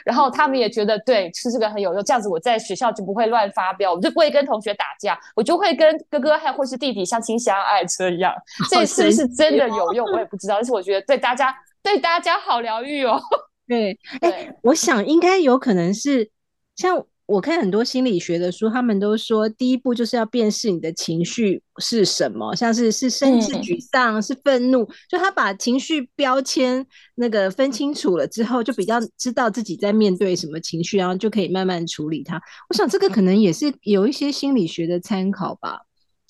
[0.06, 8.34] 然后他们也觉得对吃这个很有用，这样子我在学校就不会乱发飙，我就不会跟同学打架，我就会跟哥哥还或是弟弟相亲相爱这样。
[8.70, 10.08] 这是不是真的有用？
[10.12, 13.22] 我也不知道，但是我觉得对大家对大家好疗愈哦。
[13.68, 16.32] 对，哎，我想应该有可能是
[16.76, 17.06] 像。
[17.30, 32.42] 我看很多心理学的书，他们都说第一步就是要辨识你的情绪是什么，像是是生气、沮丧、是愤怒，就他把情绪标签那个分清楚了之后，就比较知道自己在面对什么情绪，然后就可以慢慢处理它。
[32.68, 35.82] 我想这个可能也是有一些心理学的参考吧，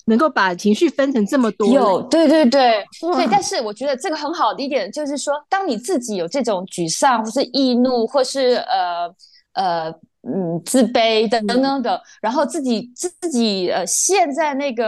[0.04, 1.66] 能够把情绪分成这么多。
[1.66, 3.26] 有，对对对对。
[3.30, 9.14] 但是我觉得这个很好的一点就是说，当你自己有这种沮丧，或是易怒，或是呃
[9.54, 9.94] 呃。
[10.22, 14.86] 嗯，自卑等等等等，然后自己自己呃陷在那个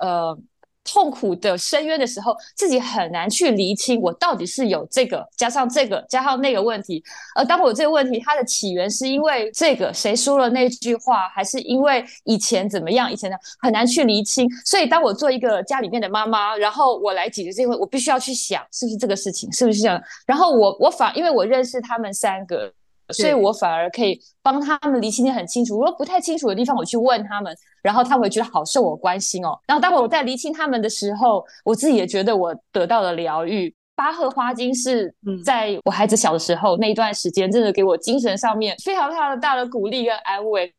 [0.00, 0.38] 呃
[0.84, 7.02] 痛苦的深渊的时候，自己很难去厘清我到底是有这个加上这个加上那个问题。
[7.34, 13.12] 而当我这个问题它的起源是因为这个谁说了那句话，还是因为以前怎么样？
[13.12, 14.48] 以前的很难去厘清。
[14.64, 20.00] 所以当我做一个家里面的妈妈，然后我来解决这个，我必须要去想是不是这个事情，是不是这样？
[20.26, 22.72] 然后我我反因为我认识他们三个。
[23.12, 25.74] 所以我反而可以帮他们理清的很清楚。
[25.74, 29.58] 如果不太清楚的地方，我去问他们，然后他们会觉得好受我关心哦。
[29.66, 33.74] 然后待会我在理清他们的时候，我自己也觉得我得到了疗愈。
[33.94, 40.72] 巴赫花精是在我孩子小的时候那一段时间，真的给我精神上面非常非常大的鼓励跟安慰。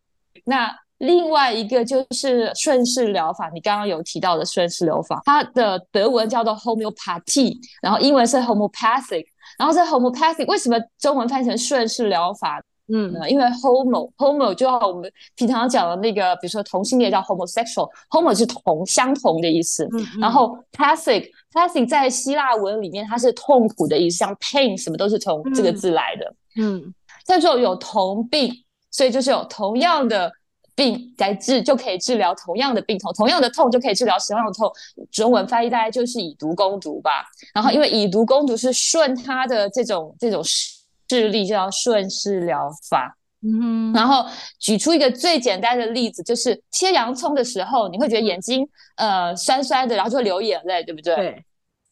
[0.45, 9.25] 那另外一个就是顺势疗法，你刚刚有提到的顺势疗法，它的德文叫做 homeopathy，然后英文是 homeopathic。
[9.57, 12.61] 然后在 homeopathy 为什么中文翻译成顺势疗法？
[12.93, 19.87] 嗯，因为 homo homo 就好我们平常讲的那个，比如说同性恋叫 homosexual，homo 是同相同的意思。
[20.19, 26.33] 然后 pathic pathic 在希腊文里面它是痛苦的意思，像 pain 什么都是从这个字来的。
[26.57, 26.93] 嗯，
[27.25, 28.51] 叫做有同病，
[28.91, 30.31] 所以就是有同样的。
[30.81, 34.71] 病来治就可以治疗同样的病痛，同样的痛就可以治疗同样的痛。
[35.11, 37.23] 中文翻译大概就是以毒攻毒吧。
[37.53, 43.15] 然后因为以毒攻毒是顺他的这种这种势力，就叫顺势疗法。
[43.43, 44.25] 嗯，然后
[44.59, 51.15] 举出一个最简单的例子，就是切洋葱的时候，你会觉得眼睛呃酸酸的，然后就会流眼泪，对不对？
[51.15, 51.45] 对。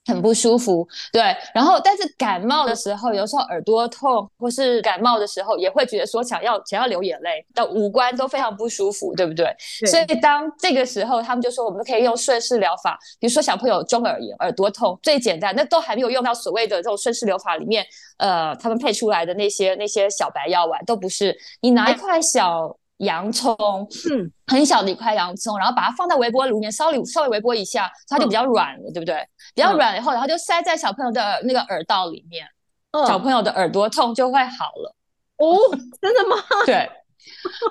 [0.05, 1.21] 很不舒服，对。
[1.53, 9.45] 然后，但是感冒的时候，有时候耳朵痛，或是感冒的时候，也会觉得说想要想要流眼泪，的五官都非常不舒服，对不对？
[9.85, 17.85] 所以当这个时候，他们就说我们可以用顺势疗法，比如说小朋友中耳炎、耳朵痛，最简单，那都还没有用到所谓的这种顺势疗法里面，
[18.17, 22.75] 呃，他们配出来的那些那些小白药丸都不是，你拿一块小。
[22.99, 23.55] 洋葱，
[24.11, 29.25] 嗯，很小的一块洋葱，然后把它放在微波炉里面，稍微稍微微波一下，它就比较软了，对不对？
[29.55, 32.45] 比较软以后，然后就塞在小朋友的那个耳道里面，
[33.07, 34.95] 小朋友的耳朵痛就会好了。
[35.37, 35.57] 哦，
[36.01, 36.35] 真的吗？
[36.65, 36.89] 对，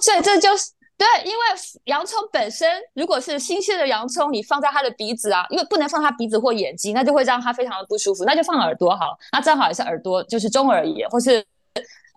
[0.01, 1.39] 所以这就是对，因为
[1.85, 11.45] 洋葱本身如果是新鲜的洋葱，你放在他的鼻子啊，因为不能放他鼻子或眼睛，那就会让他非常的不舒服，那就放耳朵好，那正好也是耳朵，就是中耳炎或是。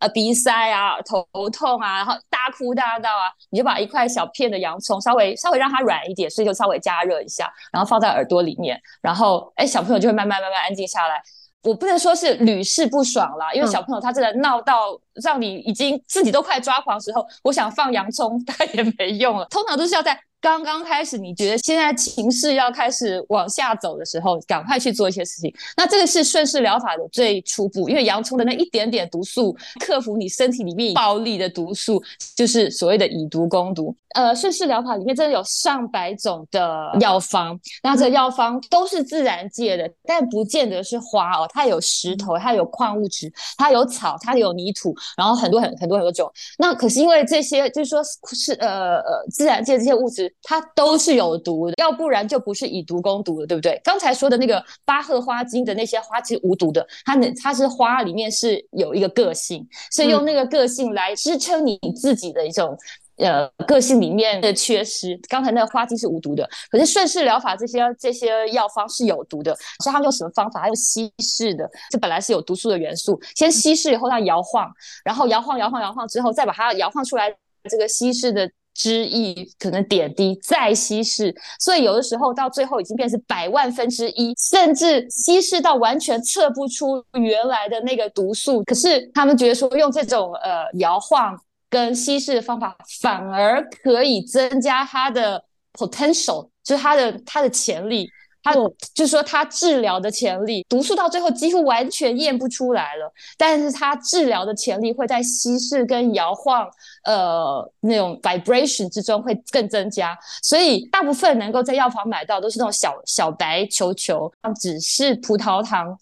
[0.02, 11.22] 呃，鼻塞啊，头痛啊，然后大哭大闹啊，你就把一块小片的洋葱稍微稍微让它软一点，所以就稍微加热一下，然后放在耳朵里面，然后哎，小朋友就会慢慢慢慢安静下来。
[11.64, 20.20] 我不能说是屡试不爽啦，因为小朋友他真的闹到让你已经自己都快抓狂时候，我想放洋葱 它也没用了，通常都是要在。
[20.44, 25.54] 刚刚开始，你觉得现在情势要开始往下走的时候，赶快去做一些事情。
[25.78, 32.02] 那这个是顺势疗法的最初步，因为洋葱的那一点点毒素，克服你身体里面暴力的毒素，
[32.36, 33.96] 就是所谓的以毒攻毒。
[34.16, 46.32] 呃，顺势疗法里面真的有上百种的药方，那这药方都是自然界的，但不见得是花哦，它有石头，它有矿物质，它有草，它有泥土，然后很多很很多很多种。
[46.58, 48.02] 那可是因为这些，就是说
[48.34, 50.34] 是呃呃自然界这些物质。
[50.44, 53.80] 它都是有毒的，要不然就不是以毒攻毒的，对不对？
[53.84, 62.78] 刚才说的那个巴赫花精的那些花其实无毒的，它能它是花里面是有一个个性，是用那个个性来支撑你自己的一种
[63.22, 65.20] 呃个性里面的缺失。
[65.30, 70.68] 刚才那个花精是无毒的，可是顺势疗法这些这些药方是有毒的，所以他们用什么方法？
[70.68, 74.70] 用稀释的，这本来是有毒素的元素，先稀释以后它摇晃，
[75.06, 77.34] 然后摇晃摇晃摇晃之后，再把它摇晃出来
[77.70, 78.50] 这个稀释的。
[78.74, 88.64] 之一可能点滴再稀释，所以有的时候到最后已经变成百万分之一，甚至稀释到完全测不出原来的那个毒素。
[88.64, 91.38] 可是他们觉得说用这种呃摇晃
[91.72, 98.08] 跟稀释的方法，反而可以增加它的 potential，就是它的它的潜力。
[98.44, 98.56] 它
[98.96, 106.68] 就是说，它治疗的潜力，毒素到最后几乎完全验不出来了，但是它治疗的潜力会在稀释跟摇晃，
[107.04, 110.18] 呃，那种 vibration 之中会更增加。
[110.42, 115.96] 所以大部分能够在药房买到都是那种小小白球球，只是葡萄糖。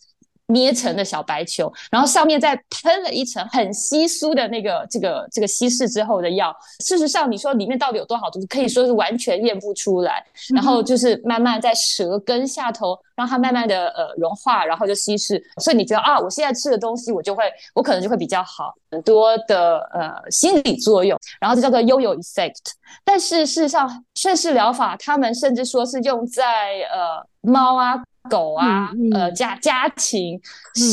[0.50, 6.56] 捏成的小白球，然后上面再喷了一层很稀疏的那个这个这个稀释之后的药。
[6.84, 10.26] 事实上，你说里面到底有多少毒，可以说是完全验不出来。
[10.54, 15.42] 然后就是慢慢在舌根下头让它慢慢的呃融化，然后就稀释。
[15.58, 17.44] 所以你觉得啊，我现在吃的东西我就会
[17.76, 22.74] 我可能就会比较好，很多的呃心理作用，然后这叫做悠悠 effect。
[23.04, 28.02] 但是事实上，顺势疗法他们甚至说是用在呃猫啊。
[28.30, 30.40] 狗啊，呃，家家禽，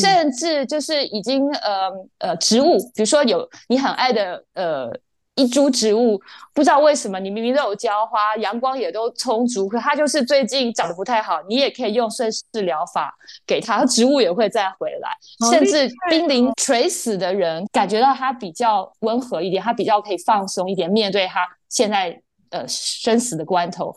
[0.01, 4.90] 甚至就是已经呃呃植物，比如说有你很爱的呃
[5.35, 6.18] 一株植物，
[6.55, 13.14] 不知道为什么你明明都有浇花，阳光也都充足，可它就是最近长得不太好，你也可以用顺势疗法
[13.46, 15.11] 给它，植物也会再回来，
[15.51, 22.18] 甚至濒临垂死的人感觉到它比较温和一点，它比较可以放松一点，面对它现在
[22.49, 23.94] 呃生死的关头。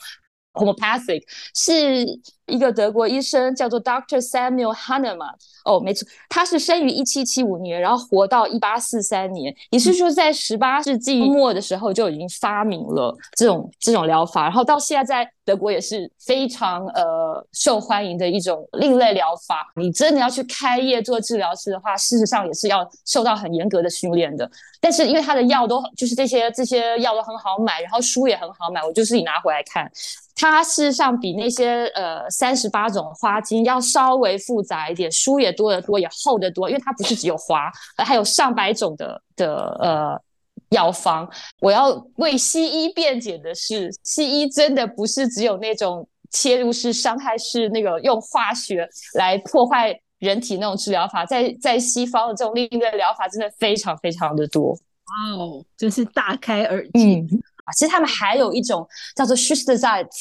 [0.59, 1.23] Homeopathic
[1.55, 2.05] 是
[2.45, 5.35] 一个德国医生，叫做 Doctor Samuel Hahnemann。
[5.65, 19.71] 哦，没错，他是生于一七七五年，然后活到一八四三年，也是说在十八世纪末的时候就已经发明了这种这种疗法，然后到现在在德国也是非常呃受欢迎的一种另类疗法。
[19.75, 24.49] 你真的要去开业做治疗师的话，事实上也是要受到很严格的训练的。
[24.81, 29.91] 但是因为他的药都就是这些这些药都很好买，然后书也很好买，我就自己拿回来看。
[30.39, 40.21] 它事实上比那些呃三十八种花精要稍微复杂一点，书也多得多，也厚得多，因为它不是只有花，还有上百种的的呃
[40.69, 41.29] 药方。
[41.59, 54.71] 我要为西医辩解的是，西医真的不是只有那种切入式、伤害式那个用化学来破坏人体那种治疗法，在在西方的这种另类疗法真的非常非常的多。
[54.71, 57.25] 哇哦，真是大开耳界。
[57.73, 60.11] 其实他们还有一种叫做 s c h u s t e r z i t e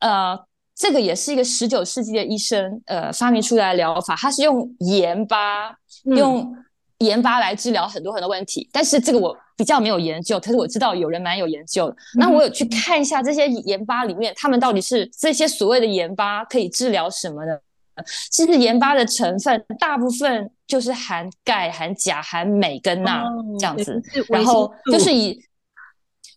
[0.00, 0.38] 呃，
[0.74, 5.74] 这个也是一个十九世纪的医生呃发明出来的疗法，它是用盐巴
[6.04, 6.56] 用
[6.98, 8.66] 盐巴来治疗很多很多问题。
[8.72, 11.96] 但是这个我比较没有研究，可是我知道有人蛮有研究的。
[12.14, 17.52] 那我有去看一下这些盐巴里面，他们到底是这些所谓的盐巴可以治疗什么呢？
[18.30, 23.22] 其实盐巴的成分大部分就是含钙、含钾、含镁跟钠
[23.58, 25.38] 这样子，然后就是以。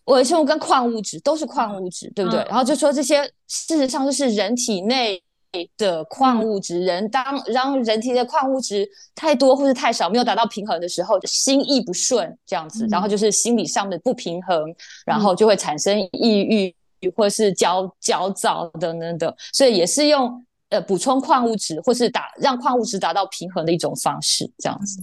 [0.06, 2.40] 维生物跟矿物质都是矿物质，对不对？
[2.44, 5.22] 然后就说这些事实上就是人体内
[5.76, 14.62] 的矿物质，人当让人体的矿物质太多或是太少没有达到平衡的时候，心意不顺这样子，然后就是心理上的不平衡，
[15.06, 16.74] 然后就会产生抑郁
[17.16, 25.00] 或是焦焦躁等等等，所以也是用呃补充矿物质或是打让矿物质达到平衡的一种方式，这样子。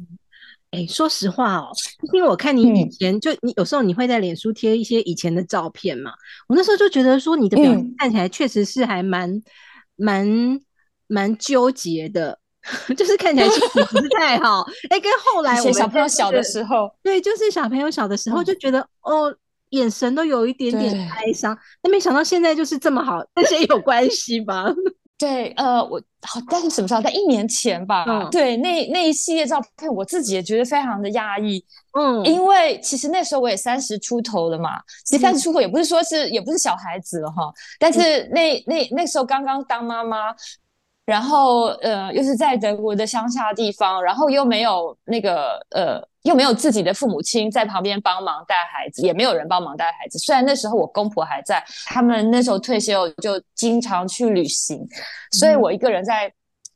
[0.72, 1.70] 哎，说实话哦，
[2.14, 6.14] 因为我看你以前就你有时候你会在脸书贴一些以前的照片嘛，
[6.48, 9.42] 我那时候就觉得说你的表情看起来确实是还蛮
[9.98, 10.26] 蛮
[11.08, 12.40] 蛮纠结的，
[12.96, 14.66] 就是看起来心情不是太好。
[14.90, 19.36] 哎，跟后来我们小朋友小的时候，对，就是小朋友小的时候就觉得哦，
[19.72, 21.58] 眼神都有一点点哀伤。
[21.82, 24.74] 但没想到现在就是这么好，这些有关系吗？
[25.22, 27.02] 对，呃，我好，但是什么时候？
[27.02, 28.06] 在一年前吧。
[28.08, 31.64] 嗯，对，那那一系列照片，我自己也觉得非常的压抑。
[31.96, 37.54] 嗯，因为其实那时候我也三十出头了嘛，其实三十出头也不是说是也不是小孩子了哈。
[37.78, 40.34] 但是那那那时候刚刚当妈妈，
[41.12, 46.10] 然后呃，又是在德国的乡下地方，然后又没有那个呃。
[46.24, 50.20] 又没有自己的父母亲在旁边帮忙带孩子，也没有人帮忙带孩子。
[50.20, 54.88] 虽然那时候我公婆还在，他们那时候退休就经常去旅行，
[55.32, 56.32] 所以我一个人在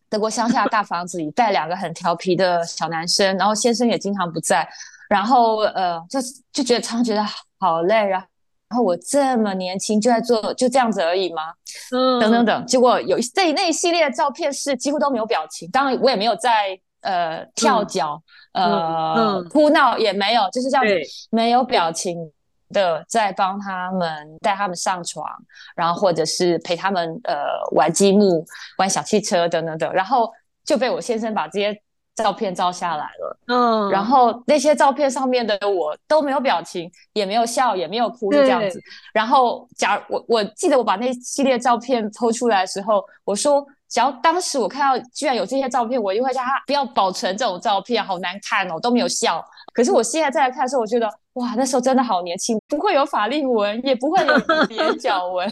[0.09, 4.67] 德国乡下大房子里带两个很调皮的小男生，然后先生也经常不在，
[5.07, 6.19] 然后呃，就
[6.51, 7.23] 就觉得常常觉得
[7.59, 8.25] 好累啊。
[8.69, 11.43] 然后我这么年轻就在做就这样子而已吗？
[11.91, 12.65] 嗯，等等等。
[12.65, 16.79] 结果有这那一系列的照片是几乎都没有表情，当然我也没有在。
[17.01, 18.19] 呃，跳脚，
[18.53, 20.95] 呃，哭闹也没有，就是这样子，
[21.29, 22.17] 没有表情
[22.73, 25.23] 的在帮他们带他们上床，
[25.75, 28.43] 然后或者是陪他们呃玩积木、
[28.79, 30.31] 玩小汽车等等等，然后
[30.63, 31.79] 就被我先生把这些
[32.15, 33.37] 照片照下来了。
[33.47, 38.81] 嗯，然后那些照片上面的我都没有表情，也没有笑，也没有哭，就这样子。
[39.13, 43.65] 然后假如我我记得我把那系列照片抽出来的时候，我说。
[43.87, 49.41] 只要当时我看到居然有这些照片，我就会叫他不要保存这种照片，好难看哦，都没有笑。
[49.73, 54.33] 可是我现在再来看的时候，我觉得哇，那时候真的好年轻，不会有法令纹，也不会有
[54.75, 55.49] 眼角纹，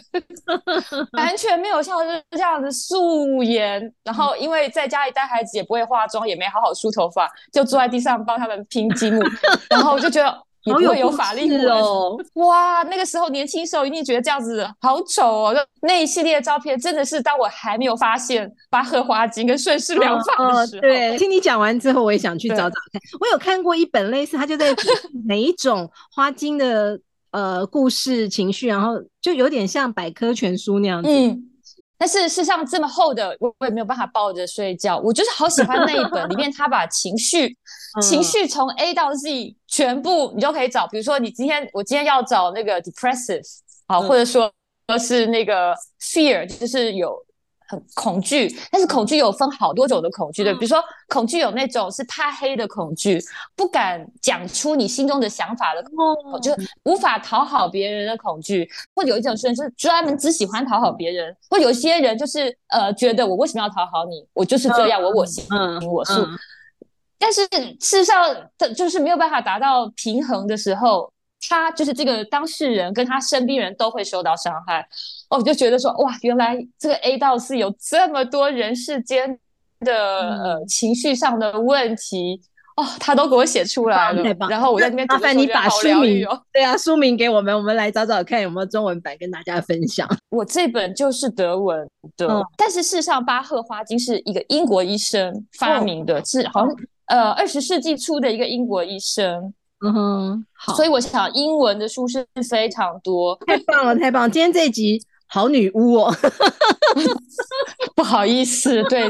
[1.14, 3.94] 完全没有像是这样子素颜。
[4.04, 9.22] 然后因为在家里带孩子，也不会化妆，也没好好梳头发，就坐在地上帮他们拼积木，
[9.70, 10.44] 然后我就觉得。
[10.64, 12.18] 也会有法令纹哦！
[12.36, 15.68] 哇，那个时候年轻时候一定觉得这样子好丑哦。
[15.82, 20.82] 那一系列照片真的是当我还没有发现巴赫花精跟顺势疗法的时候。
[20.82, 23.02] 对，听你讲完之后，我也想去找找看。
[23.20, 24.74] 我有看过一本类似，他就在
[25.26, 27.00] 每一种花精的
[27.32, 31.10] 呃故事情绪，然后就有点像百科全书那样子。
[31.10, 31.50] 嗯。
[32.04, 34.98] 但是事实上这么厚的，我我也没有办法抱着睡觉。
[34.98, 37.58] 我就是好喜欢那一本，里面他把情绪
[38.04, 40.86] 情绪从 A 到 Z 全部你都可以找。
[40.86, 43.42] 比如说你今天我今天要找那个 depressive
[43.88, 44.52] 啊，或者说
[45.00, 47.16] 是那个 fear，就是有。
[47.94, 53.20] 恐惧，但是恐惧有分好多种的恐惧的，比如说恐惧有那种是怕黑的恐惧，
[53.56, 65.46] 不敢讲出你心中的想法的恐惧，就是无法讨好别人的恐惧，或者有一种人是专门只喜欢讨好别人，或有些人就是呃觉得我为什么要讨好你，我就是这样，我我行
[65.88, 66.26] 我素，
[67.18, 67.46] 但是
[67.80, 71.13] 事实上这就是没有办法达到平衡的时候。
[71.50, 74.82] 他就是这个当事人跟他身边人都会受到伤害，
[75.30, 79.40] 哦，我就觉得说哇，原来这个 A 到四有这么多人世间
[79.80, 82.42] 的呃情绪上的问题。
[82.76, 90.10] 哦，他都给我写出来了，然后我在那边麻烦你把书名对啊，书名给我们，我们来找找看有没有中文版跟大家分享。
[90.32, 91.88] 我这本就是德文
[92.18, 96.76] 的，但是事实上巴赫花精是一个英国医生发明的，是好像
[97.10, 99.54] 呃二十世纪初的一个英国医生。
[99.84, 104.32] 嗯哼，好，所以我想英文的书是非常多，太棒了，太棒！
[104.32, 106.14] 今天这一集好女巫哦，
[107.94, 109.10] 不好意思，对，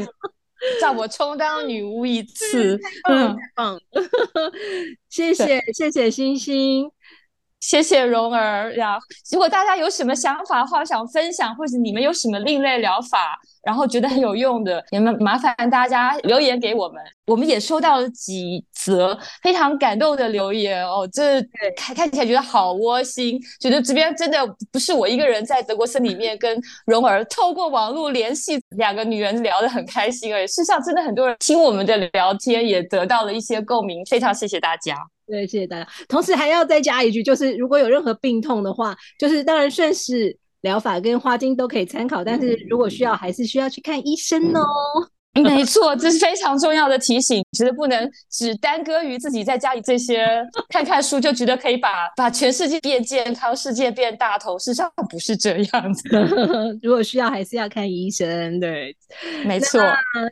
[0.81, 3.79] 让我充当女巫一次，嗯，棒，
[5.09, 6.89] 谢谢谢谢星星，
[7.63, 8.99] 谢谢蓉儿呀。
[9.31, 13.39] 如果大家有什么想法的话，想分享，或者你们有什么另类疗法？
[13.63, 17.01] 然后觉得很有用的，也们麻烦大家留言给我们。
[17.25, 21.41] 我们也收到了几则非常感动的留言哦，这
[21.73, 30.47] 看看起来觉得好窝心，觉得这边真的不是我一个人在德国森里面跟蓉儿透过网络联系，两个女人聊得很开心而已。
[30.47, 35.12] 事实上，真的很多人听我们的聊天也得到了一些共鸣，非常谢谢大家。
[35.27, 35.89] 对，谢谢大家。
[36.07, 40.37] 同时还要再加一句，就是如果有任何病痛的话，就是当然顺势。
[40.63, 44.63] 疗法跟花精都可以参考，但是如果需要，还是需要去看医生哦。
[45.41, 50.27] 没错，这是非常重要的提醒，觉得不能只耽搁于自己在家里这些
[50.69, 54.57] 看看书，就觉得可以把把全世界变健康，世界变大同。
[54.59, 56.07] 事实上不是这样子，
[56.83, 58.59] 如果需要，还是要看医生。
[58.59, 58.95] 对，
[59.43, 59.81] 没错。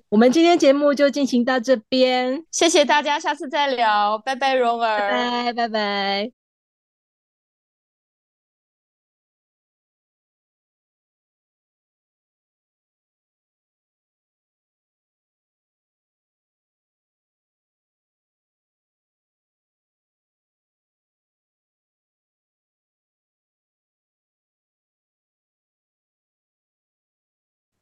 [0.09, 6.40] 我们今天节目就进行到这边，谢谢大家，下次再聊，拜拜，蓉儿，拜拜，拜拜。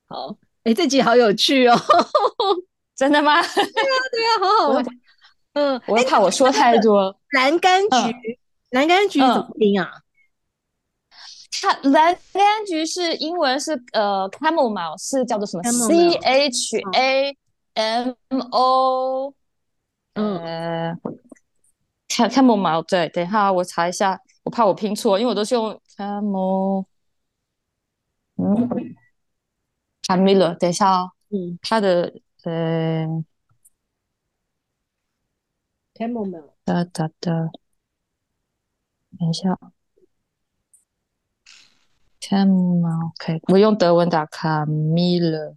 [0.09, 1.75] 好，哎，这集好有趣哦。
[2.97, 3.39] 真的吗？
[3.41, 4.85] 对啊，对啊，好好玩。
[5.53, 7.15] 嗯，我怕我说太多。
[7.31, 8.39] 蓝柑橘，
[8.71, 9.89] 蓝柑橘怎么拼啊？
[11.61, 17.37] 它蓝柑橘是英文是呃，camomile 是叫做什么？C H A
[17.75, 18.13] M
[18.51, 19.33] O。
[20.13, 20.95] 呃
[22.09, 26.85] ，camomile 对，等一下我查一下，我怕我拼错，因为我都是用 camo。
[28.37, 28.67] 嗯
[30.09, 31.11] ，camomile，等一下哦。
[31.29, 32.11] 嗯，他的
[32.43, 33.05] 呃
[35.93, 36.53] ，camomile。
[36.65, 37.49] 哒哒哒，
[39.19, 39.57] 等一下。
[42.21, 45.55] Camomile，OK，我用德文打 Camille，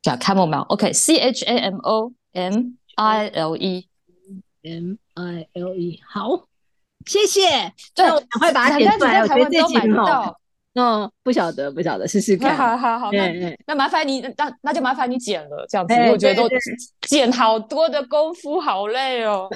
[0.00, 6.48] 叫 Camomile，OK，C H A M O M I L E，M I L E，好，
[7.04, 7.74] 谢谢。
[7.94, 10.40] 对，赶快把它点出来，我觉得这集很好。
[10.78, 12.56] 嗯，不晓得，不晓得，试试看。
[12.56, 16.42] 好好好，那那麻烦你，那那就麻烦你剪了，这样子，我觉得
[17.00, 19.48] 剪好多的功夫，好累哦。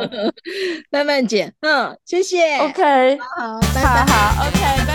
[0.90, 2.56] 慢慢剪，嗯，谢谢。
[2.58, 4.06] OK，好，拜拜。
[4.06, 4.89] 好，OK，拜。